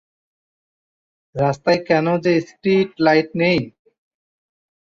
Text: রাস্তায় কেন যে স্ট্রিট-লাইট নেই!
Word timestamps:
রাস্তায় 1.35 1.81
কেন 1.87 2.05
যে 2.25 2.33
স্ট্রিট-লাইট 2.41 3.29
নেই! 3.41 3.59